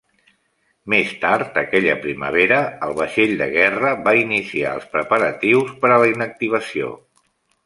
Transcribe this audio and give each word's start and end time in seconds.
Més 0.93 1.09
tard, 1.25 1.59
aquella 1.61 1.97
primavera 2.05 2.57
el 2.87 2.95
vaixell 3.01 3.35
de 3.43 3.49
guerra 3.53 3.93
va 4.09 4.15
iniciar 4.23 4.73
els 4.79 4.89
preparatius 4.97 5.71
per 5.85 5.93
a 5.93 6.01
la 6.07 6.11
inactivació. 6.15 6.91